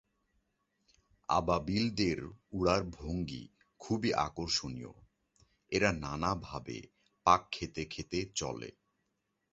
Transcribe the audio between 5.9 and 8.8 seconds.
নানাভাবে পাক খেতে খেতে চলে।